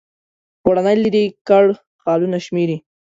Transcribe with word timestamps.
پوړونی 0.61 0.95
لیري 1.03 1.25
کړ 1.47 1.65
خالونه 2.01 2.37
شمیري 2.45 2.77